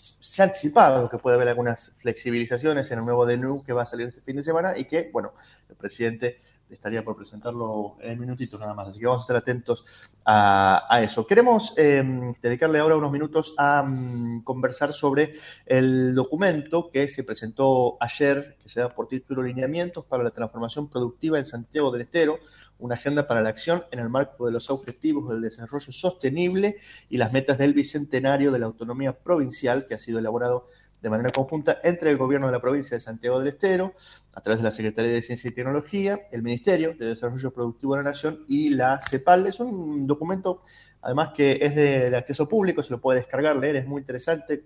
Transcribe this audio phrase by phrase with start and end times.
[0.00, 3.86] se ha anticipado que puede haber algunas flexibilizaciones en el nuevo DNU que va a
[3.86, 5.32] salir este fin de semana y que, bueno,
[5.68, 6.38] el presidente
[6.70, 9.84] estaría por presentarlo en minutito nada más, así que vamos a estar atentos
[10.24, 11.26] a, eso.
[11.26, 15.34] Queremos em, dedicarle ahora unos minutos a mm, conversar sobre
[15.66, 20.88] el documento que se presentó ayer, que se da por título Lineamientos para la Transformación
[20.88, 22.38] Productiva en Santiago del Estero,
[22.78, 26.76] una agenda para la acción en el marco de los objetivos del desarrollo sostenible
[27.08, 30.68] y las metas del bicentenario de la autonomía provincial que ha sido elaborado
[31.04, 33.92] de manera conjunta entre el Gobierno de la provincia de Santiago del Estero,
[34.32, 38.02] a través de la Secretaría de Ciencia y Tecnología, el Ministerio de Desarrollo Productivo de
[38.02, 39.46] la Nación y la CEPAL.
[39.46, 40.62] Es un documento,
[41.02, 44.64] además, que es de, acceso público, se lo puede descargar, leer, es muy interesante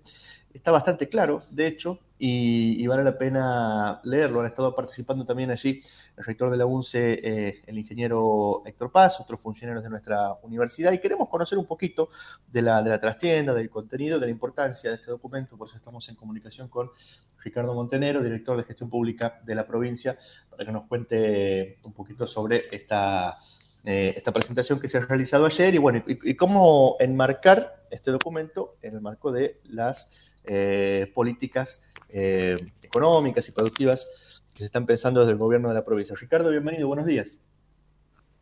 [0.53, 4.41] está bastante claro, de hecho, y, vale la pena leerlo.
[4.41, 5.81] Han estado participando también allí
[6.17, 10.91] el rector de la UNCE, eh, el ingeniero Héctor Paz, otros funcionarios de nuestra universidad,
[10.91, 12.09] y queremos conocer un poquito
[12.51, 15.77] de la, de la trastienda, del contenido, de la importancia de este documento, por eso
[15.77, 16.91] estamos en comunicación con
[17.37, 20.17] Ricardo Montenero, director de gestión pública de la provincia,
[20.49, 23.37] para que nos cuente un poquito sobre esta...
[23.85, 28.75] Eh, esta presentación que se ha realizado ayer y bueno, y cómo enmarcar este documento
[28.81, 30.09] en el marco de las
[30.51, 34.07] eh, políticas eh, económicas y productivas
[34.51, 36.15] que se están pensando desde el gobierno de la provincia.
[36.19, 37.37] Ricardo, bienvenido, buenos días.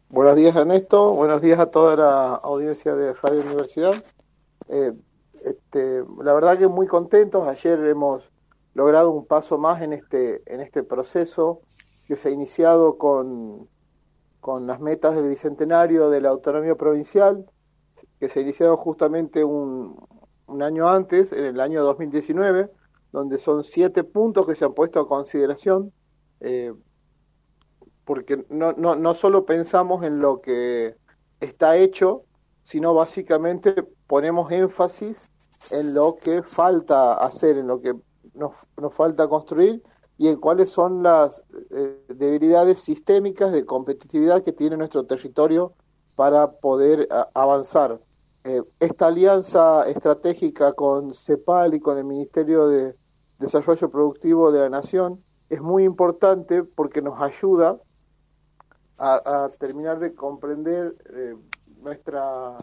[0.08, 1.12] Buenos días, Ernesto.
[1.12, 3.94] Buenos días a toda la audiencia de Radio Universidad.
[4.70, 4.94] Eh,
[5.44, 7.46] este, la verdad que muy contentos.
[7.46, 8.24] Ayer hemos
[8.74, 11.60] logrado un paso más en este, en este proceso
[12.08, 13.68] que se ha iniciado con,
[14.40, 17.46] con las metas del Bicentenario de la Autonomía Provincial,
[18.18, 19.98] que se iniciaron justamente un,
[20.48, 22.70] un año antes, en el año 2019,
[23.12, 25.94] donde son siete puntos que se han puesto a consideración,
[26.40, 26.74] eh,
[28.06, 30.96] porque no, no, no solo pensamos en lo que
[31.40, 32.24] está hecho,
[32.64, 33.74] sino básicamente
[34.08, 35.18] ponemos énfasis
[35.72, 37.94] en lo que falta hacer, en lo que
[38.34, 39.84] nos, nos falta construir
[40.18, 45.74] y en cuáles son las eh, debilidades sistémicas de competitividad que tiene nuestro territorio
[46.16, 48.00] para poder avanzar.
[48.48, 52.96] Eh, esta alianza estratégica con CEPAL y con el Ministerio de
[53.40, 57.78] Desarrollo Productivo de la Nación es muy importante porque nos ayuda
[59.00, 61.36] a, terminar de comprender eh,
[61.82, 62.56] nuestra,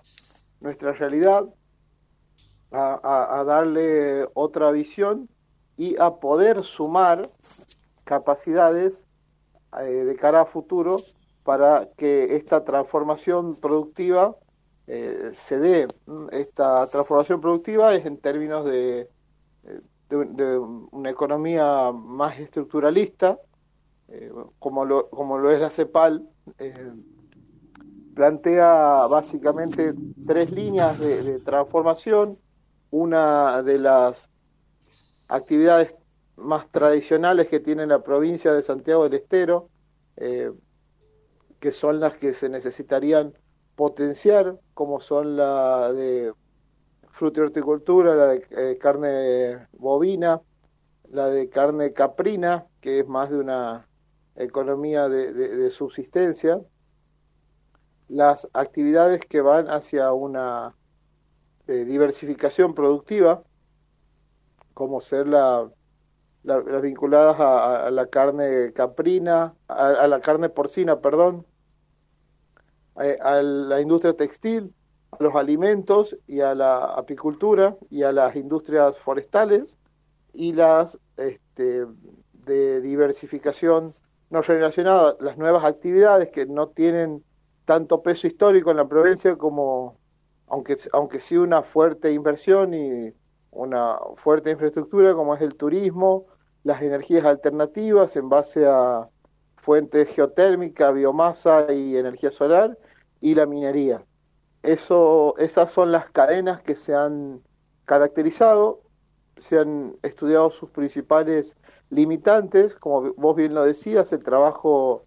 [0.61, 1.45] nuestra realidad,
[2.73, 5.29] a, darle otra visión
[5.77, 7.31] y a poder sumar
[8.05, 8.95] capacidades
[9.83, 11.03] eh, de cara a futuro
[11.43, 14.35] para que esta transformación productiva
[14.87, 15.89] eh, se dé
[16.33, 19.09] esta transformación productiva es en términos de,
[19.65, 19.81] eh,
[20.11, 23.39] de, una economía más estructuralista,
[24.09, 26.29] eh, como, lo, como lo es la CEPAL,
[28.15, 29.95] plantea básicamente
[30.27, 32.39] tres líneas de, transformación.
[32.91, 34.31] Una de las
[35.27, 35.95] actividades
[36.37, 39.69] más tradicionales que tiene la provincia de Santiago del Estero,
[40.17, 43.35] que son las que se necesitarían
[43.77, 46.33] potenciar, como son la de
[47.11, 50.41] fruta y horticultura, la de eh, carne bovina,
[51.11, 53.87] la de carne caprina, que es más de una
[54.37, 56.61] economía de, subsistencia,
[58.09, 60.75] las actividades que van hacia una
[61.69, 63.45] eh, diversificación productiva,
[64.75, 65.71] como ser la,
[66.43, 71.47] las vinculadas a, la carne caprina, a la carne porcina, perdón,
[72.97, 74.73] a, la industria textil,
[75.11, 79.77] a los alimentos y a la apicultura y a las industrias forestales
[80.33, 81.87] y las este,
[82.47, 83.95] de diversificación
[84.31, 87.23] no relacionada, las nuevas actividades que no tienen
[87.65, 89.97] tanto peso histórico en la provincia como,
[90.49, 93.13] aunque, aunque sí una fuerte inversión y
[93.51, 96.27] una fuerte infraestructura como es el turismo,
[96.65, 99.09] las energías alternativas en base a
[99.65, 102.79] fuentes geotérmica, biomasa y energía solar,
[103.21, 104.05] y la minería.
[104.63, 107.41] Eso, esas son las cadenas que se han
[107.87, 108.83] caracterizado,
[109.39, 111.57] se han estudiado sus principales
[111.91, 115.05] limitantes, como vos bien lo decías, el trabajo,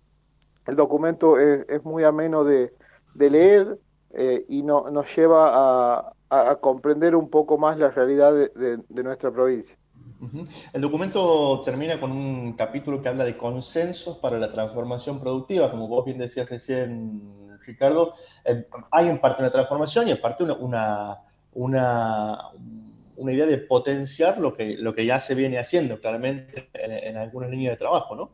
[0.65, 2.73] el documento es, muy ameno de,
[3.15, 3.79] leer
[4.11, 9.77] eh, y no, nos lleva a, comprender un poco más la realidad de nuestra provincia.
[10.73, 15.69] El documento termina con un capítulo que habla de consensos para la transformación productiva.
[15.69, 18.13] Como vos bien decías recién, Ricardo,
[18.91, 21.19] hay en parte una transformación y en parte una,
[21.53, 22.39] una,
[23.15, 27.49] una, idea de potenciar lo que, lo que ya se viene haciendo claramente en, algunas
[27.49, 28.31] líneas de trabajo, ¿no?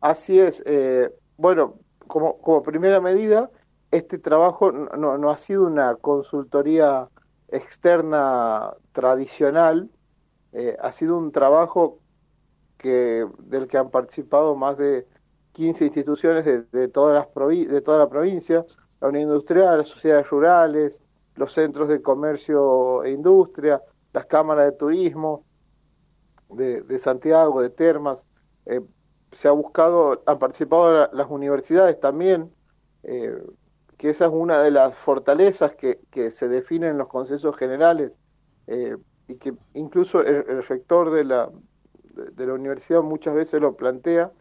[0.00, 0.62] Así es.
[0.64, 1.74] Eh, bueno,
[2.06, 3.50] como, como primera medida,
[3.90, 7.08] este trabajo no, no ha sido una consultoría
[7.48, 9.90] externa tradicional,
[10.52, 11.98] eh, ha sido un trabajo
[12.76, 15.06] que, del que han participado más de
[15.52, 18.64] 15 instituciones de, todas las de toda la provincia,
[19.00, 21.00] la Unión Industrial, las sociedades rurales,
[21.36, 23.82] los centros de comercio e industria,
[24.12, 25.44] las cámaras de turismo
[26.50, 28.26] de, Santiago, de Termas.
[28.66, 28.80] Eh,
[29.32, 32.52] se ha buscado, han participado las universidades también,
[33.02, 33.34] eh,
[33.96, 35.98] que esa es una de las fortalezas que,
[36.32, 38.12] se definen en los consensos generales
[39.28, 41.50] y que incluso el, rector de la,
[42.14, 44.32] de, la universidad muchas veces lo plantea,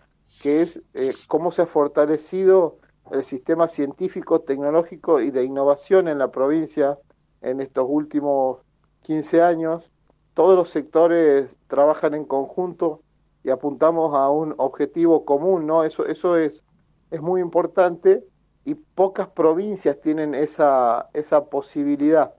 [0.41, 2.77] que es eh, cómo se ha fortalecido
[3.11, 6.97] el sistema científico, tecnológico y de innovación en la provincia
[7.41, 8.59] en estos últimos
[9.03, 9.89] 15 años.
[10.33, 13.01] Todos los sectores trabajan en conjunto
[13.43, 15.83] y apuntamos a un objetivo común, ¿no?
[15.83, 16.61] Eso, eso es,
[17.09, 18.23] es muy importante
[18.63, 22.33] y pocas provincias tienen esa, esa posibilidad.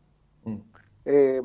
[0.44, 0.58] Mm.
[1.04, 1.42] Eh,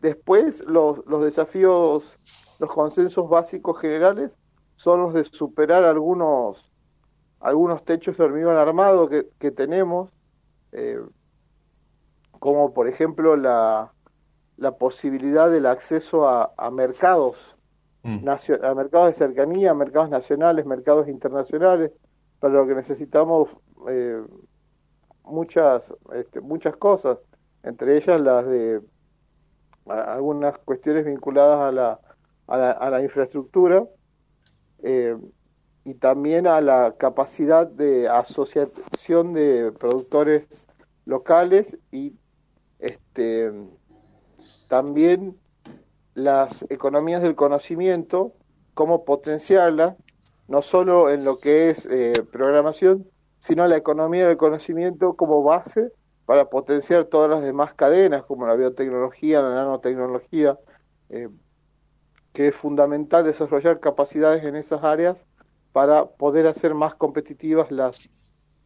[0.00, 2.18] después, los, los desafíos,
[2.58, 4.30] los consensos básicos generales
[4.76, 6.70] son los de superar algunos,
[7.40, 10.10] algunos techos de hormigón armado que, que tenemos,
[10.72, 11.00] eh,
[12.38, 13.92] como por ejemplo la,
[14.56, 17.56] la posibilidad del acceso a, a mercados,
[18.02, 18.28] mm.
[18.28, 21.92] a mercados de cercanía, mercados nacionales, mercados internacionales,
[22.40, 23.48] para lo que necesitamos
[23.88, 24.22] eh,
[25.24, 25.82] muchas,
[26.14, 27.18] este, muchas cosas,
[27.62, 28.80] entre ellas las de
[29.88, 32.00] algunas cuestiones vinculadas a la,
[32.46, 33.84] a la, infraestructura
[34.82, 35.16] eh,
[35.84, 40.46] y también a la capacidad de asociación de productores
[41.04, 42.14] locales y
[42.78, 43.52] este,
[44.68, 45.36] también
[46.14, 48.32] las economías del conocimiento,
[48.74, 49.96] cómo potenciarlas,
[50.48, 53.06] no solo en lo que es eh, programación,
[53.38, 55.92] sino la economía del conocimiento como base
[56.28, 60.58] para potenciar todas las demás cadenas, como la biotecnología, la nanotecnología,
[61.08, 61.30] eh,
[62.34, 65.16] que es fundamental desarrollar capacidades en esas áreas
[65.72, 68.10] para poder hacer más competitivas las,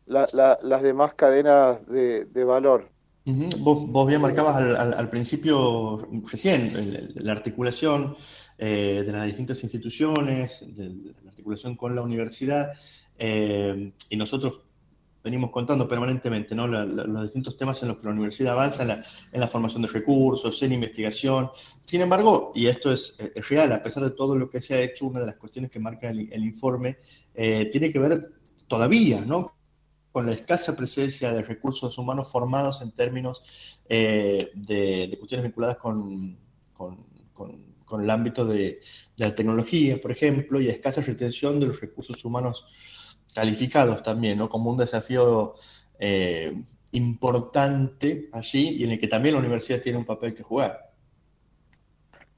[0.07, 2.89] las demás cadenas de, valor.
[3.25, 8.17] vos, bien marcabas al, principio recién la articulación
[8.59, 12.73] eh, de las distintas instituciones, de, la articulación con la universidad.
[13.21, 14.63] Eh, y nosotros
[15.23, 16.67] venimos contando permanentemente ¿no?
[16.67, 20.73] los distintos temas en los que la universidad avanza en la, formación de recursos, en
[20.73, 21.51] investigación.
[21.85, 23.17] Sin embargo, y esto es,
[23.49, 25.79] real, a pesar de todo lo que se ha hecho, una de las cuestiones que
[25.79, 26.99] marca el, informe
[27.35, 28.33] eh, tiene que ver
[28.67, 29.55] todavía ¿no?
[30.11, 33.43] con la escasa presencia de recursos humanos formados en términos
[33.89, 36.37] eh, de, cuestiones vinculadas con,
[36.75, 37.13] con,
[38.01, 38.81] el ámbito de,
[39.19, 42.65] de la tecnología, por ejemplo, y escasa retención de los recursos humanos
[43.35, 44.49] calificados también, ¿no?
[44.49, 45.55] Como un desafío
[45.99, 46.55] eh,
[46.93, 50.91] importante allí y en el que también la universidad tiene un papel que jugar.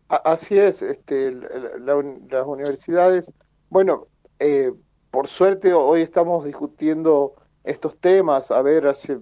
[0.08, 3.30] Así es, este, las universidades,
[3.70, 4.06] bueno,
[4.38, 4.72] eh,
[5.10, 8.50] por suerte hoy estamos discutiendo estos temas.
[8.50, 9.18] A ver, hace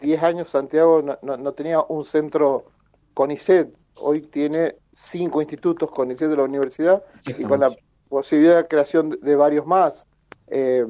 [0.00, 2.64] 10 años Santiago no, no, tenía un centro
[3.12, 7.70] CONICET, hoy tiene cinco institutos CONICET de la universidad y con la
[8.08, 10.06] posibilidad de creación de varios más.
[10.48, 10.86] Eh,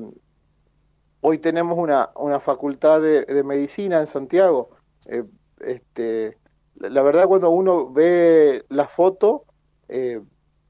[1.20, 4.70] hoy tenemos una, una facultad de, medicina en Santiago.
[5.06, 5.25] Eh,
[5.61, 6.38] este,
[6.76, 9.44] la, verdad, cuando uno ve la foto,
[9.88, 10.20] eh,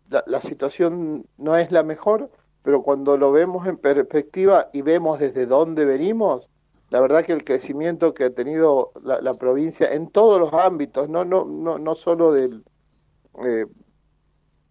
[0.09, 2.31] la, situación no es la mejor,
[2.62, 6.49] pero cuando lo vemos en perspectiva y vemos desde dónde venimos,
[6.91, 11.25] la verdad que el crecimiento que ha tenido la, provincia en todos los ámbitos, no,
[11.25, 12.64] no, no, no solo del,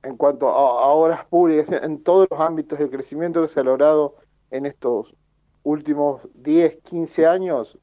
[0.04, 4.16] en cuanto a, horas públicas, en todos los ámbitos, el crecimiento que se ha logrado
[4.52, 5.16] en estos
[5.64, 7.78] últimos 10, 15 años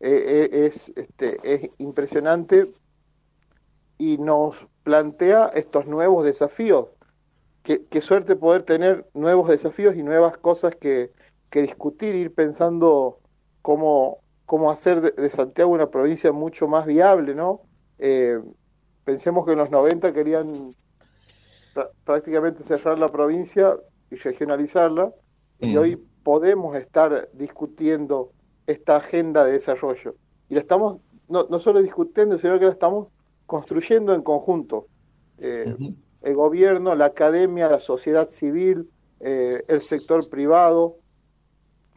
[0.00, 2.66] eh, eh, es, este, es impresionante
[3.98, 6.88] y nos plantea estos nuevos desafíos.
[7.62, 11.10] Qué, suerte poder tener nuevos desafíos y nuevas cosas que,
[11.50, 13.18] que discutir, ir pensando
[13.60, 17.62] cómo, cómo hacer de, Santiago una provincia mucho más viable, ¿no?
[17.98, 18.38] Eh,
[19.04, 20.46] pensemos que en los 90 querían
[22.04, 23.76] prácticamente cerrar la provincia
[24.10, 25.12] y regionalizarla,
[25.60, 25.78] y mm.
[25.78, 28.32] hoy podemos estar discutiendo
[28.66, 30.14] esta agenda de desarrollo.
[30.48, 33.08] Y la estamos no, no solo discutiendo, sino que la estamos
[33.46, 34.86] construyendo en conjunto.
[35.38, 35.74] Eh,
[36.22, 38.88] el gobierno, la academia, la sociedad civil,
[39.20, 40.96] eh, el sector privado,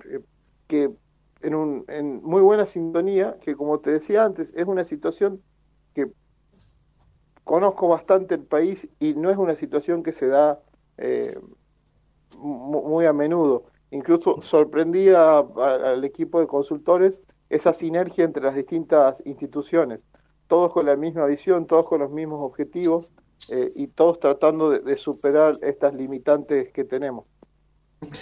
[0.05, 0.19] eh,
[0.67, 0.91] que
[1.41, 5.41] en, un, en muy buena sintonía, que como te decía antes, es una situación
[7.50, 10.60] conozco bastante el país y no es una situación que se da
[11.00, 11.36] eh,
[12.38, 13.63] muy a menudo.
[13.89, 20.00] Incluso sorprendía al equipo de consultores esa sinergia entre las distintas instituciones,
[20.48, 23.12] todos con la misma visión, todos con los mismos objetivos
[23.50, 27.25] eh, y todos tratando de, superar estas limitantes que tenemos.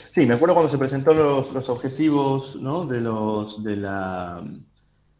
[0.09, 2.53] Sí, me acuerdo cuando se presentó los, objetivos
[2.87, 4.41] de los de la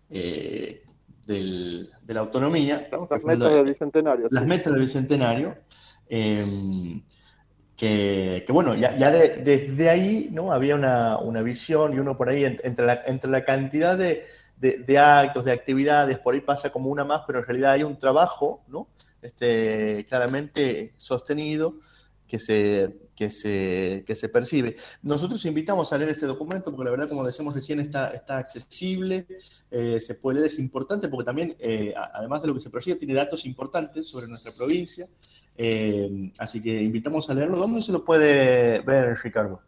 [0.10, 0.87] eh,
[1.28, 2.88] del, de la autonomía.
[2.92, 4.28] Las metas del bicentenario.
[4.32, 5.56] Las metas del bicentenario.
[6.10, 7.02] Eh,
[7.76, 10.52] que, bueno, ya, desde ahí ¿no?
[10.52, 14.26] había una, una, visión y uno por ahí entre la, entre la cantidad de,
[14.58, 18.00] de, actos, de actividades, por ahí pasa como una más, pero en realidad hay un
[18.00, 18.88] trabajo ¿no?
[19.22, 21.76] este, claramente sostenido
[22.28, 24.76] que se, que, se, que se percibe.
[25.02, 29.26] Nosotros invitamos a leer este documento porque la verdad, como decíamos recién, está, está accesible,
[29.72, 32.98] eh, se puede leer, es importante porque también, eh, además de lo que se percibe,
[32.98, 35.08] tiene datos importantes sobre nuestra provincia.
[35.58, 37.58] Eh, así que invitamos a leerlo.
[37.58, 39.62] ¿Dónde se lo puede ver, Ricardo?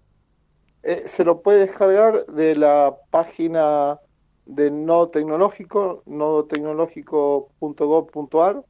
[1.08, 4.00] Se lo puede descargar de la página
[4.46, 8.64] de Nodo Tecnológico, nodotecnológico.gov.ar,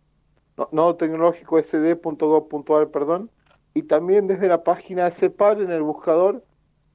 [0.71, 3.29] nodo tecnológico sd.gov.ar, perdón,
[3.73, 6.43] y también desde la página de CEPAL en el buscador,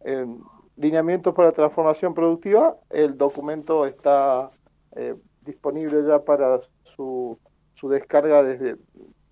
[0.00, 0.40] en
[0.76, 4.50] lineamientos para transformación productiva, el documento está
[4.96, 6.60] eh, disponible ya para
[6.96, 7.38] su,
[7.74, 8.76] su descarga desde,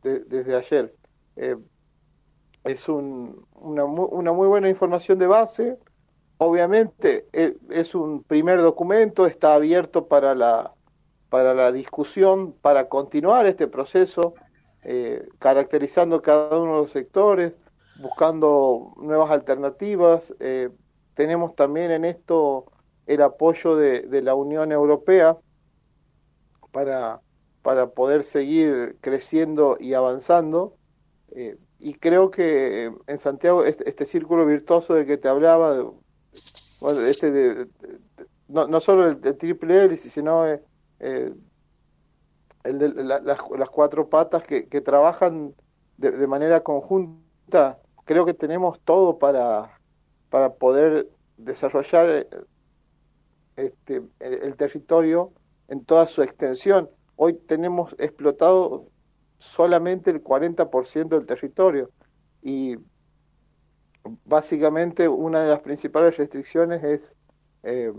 [0.03, 0.95] desde ayer.
[1.37, 1.57] Eh,
[2.65, 5.79] es un, una, una, muy buena información de base.
[6.39, 10.73] Obviamente eh, es un primer documento, está abierto para la,
[11.29, 14.35] para la discusión, para continuar este proceso,
[14.83, 17.53] eh, caracterizando cada uno de los sectores,
[18.01, 20.35] buscando nuevas alternativas.
[21.15, 22.67] tenemos también en esto
[23.07, 25.37] el apoyo de, la Unión Europea
[26.73, 27.21] para
[27.63, 30.77] para poder seguir creciendo y avanzando.
[31.31, 35.93] Eh, y creo que en Santiago este, círculo virtuoso del que te hablaba,
[37.09, 37.67] este
[38.49, 40.63] no, solo el, triple hélice, sino eh,
[41.01, 41.33] eh,
[42.65, 45.55] el de las, las, cuatro patas que, trabajan
[45.97, 49.79] de, manera conjunta, creo que tenemos todo para,
[50.31, 52.27] para poder desarrollar
[53.57, 55.33] este, el territorio
[55.69, 58.89] en toda su extensión hoy tenemos explotado
[59.39, 61.91] solamente el 40% del territorio
[62.43, 62.77] y
[64.25, 67.13] básicamente una de las principales restricciones es
[67.63, 67.93] eh,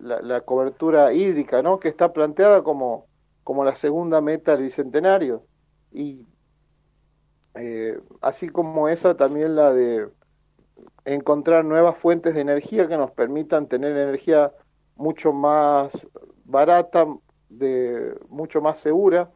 [0.00, 1.78] la, cobertura hídrica, ¿no?
[1.78, 3.06] que está planteada como,
[3.44, 5.44] como la segunda meta del bicentenario
[5.92, 6.26] y
[7.54, 10.08] eh, así como esa también la de
[11.04, 14.52] encontrar nuevas fuentes de energía que nos permitan tener energía
[14.96, 15.90] mucho más
[16.44, 17.06] barata,
[17.48, 19.30] de mucho más segura.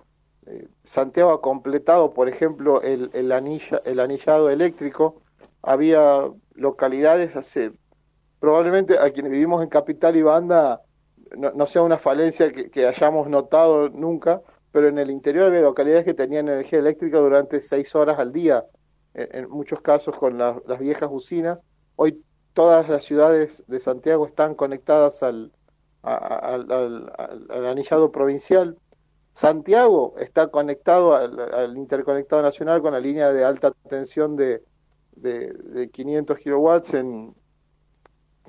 [0.47, 5.23] Eh, Santiago ha completado, por ejemplo, el, el, anilla, el anillado eléctrico.
[5.63, 7.73] Había localidades hace,
[8.39, 10.83] probablemente a quienes vivimos en Capital y Banda,
[11.37, 16.15] no, sea una falencia que, hayamos notado nunca, pero en el interior había localidades que
[16.15, 18.65] tenían energía eléctrica durante seis horas al día,
[19.15, 21.59] en, muchos casos con las viejas usinas.
[21.97, 22.23] Hoy
[22.55, 25.53] todas las ciudades de Santiago están conectadas al,
[26.03, 28.79] anillado provincial.
[29.33, 34.63] Santiago está conectado al, interconectado nacional con la línea de alta tensión de,
[35.17, 37.35] de, 500 kilowatts, en,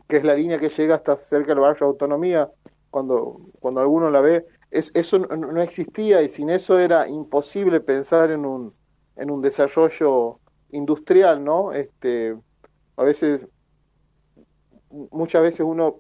[0.08, 2.50] que es la línea que llega hasta cerca del barrio Autonomía,
[2.96, 4.46] cuando, cuando alguno la ve.
[4.72, 8.72] Es, eso no, existía y sin eso era imposible pensar en un,
[9.18, 10.40] en un desarrollo
[10.72, 11.74] industrial, ¿no?
[11.74, 12.38] Este,
[12.96, 13.46] a veces,
[15.12, 15.98] muchas veces uno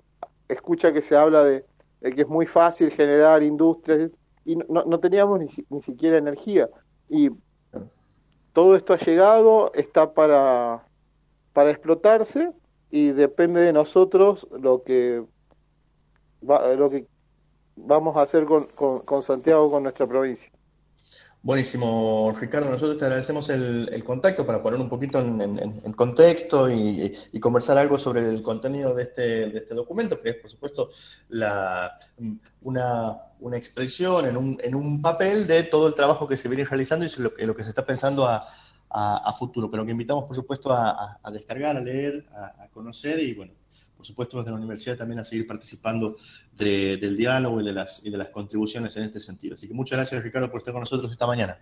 [0.47, 1.65] escucha que se habla de,
[1.99, 4.09] que es muy fácil generar industrias
[4.45, 6.69] y no, no teníamos ni, ni, siquiera energía.
[7.09, 7.29] Y
[8.53, 10.87] todo esto ha llegado, está para,
[11.51, 12.53] para explotarse
[12.89, 15.25] y depende de nosotros lo que,
[16.77, 17.07] lo que
[17.75, 18.67] vamos a hacer con,
[19.03, 20.49] con, Santiago, con nuestra provincia.
[21.41, 22.71] Buenísimo, Ricardo.
[22.71, 28.27] Nosotros te agradecemos el, contacto para poner un poquito en, contexto y, conversar algo sobre
[28.27, 30.89] el contenido de este, de este documento, que es, por supuesto,
[31.29, 31.99] la,
[32.63, 36.65] una, una expresión en un, en un papel de todo el trabajo que se viene
[36.65, 38.47] realizando y lo, lo que se está pensando a,
[39.37, 39.69] futuro.
[39.69, 43.53] Pero que invitamos, por supuesto, a, descargar, a leer, a, conocer y, bueno,
[43.95, 46.17] por supuesto desde la universidad también a seguir participando
[46.57, 49.55] del diálogo y de, las, y de las contribuciones en este sentido.
[49.55, 51.59] Así que muchas gracias Ricardo por estar con nosotros esta mañana.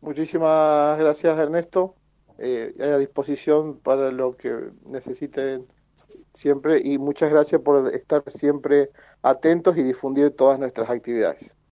[0.00, 1.94] Muchísimas gracias Ernesto,
[2.38, 5.66] eh, a disposición para lo que necesiten
[6.32, 8.90] siempre y muchas gracias por estar siempre
[9.22, 11.56] atentos y difundir todas nuestras actividades.